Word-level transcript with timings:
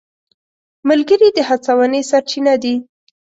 ملګري 0.89 1.29
د 1.33 1.37
هڅونې 1.49 2.01
سرچینه 2.09 2.53
دي. 2.63 2.75